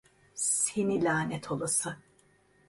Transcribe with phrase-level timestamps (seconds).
[0.35, 1.97] Seni lanet olası!